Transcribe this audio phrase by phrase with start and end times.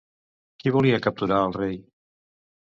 [0.63, 1.79] Qui volia capturar el rei?